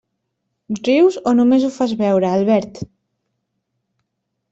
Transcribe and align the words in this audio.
Rius 0.77 1.19
o 1.31 1.33
només 1.39 1.65
ho 1.67 1.69
fas 1.75 1.93
veure, 1.99 2.31
Albert? 2.39 2.81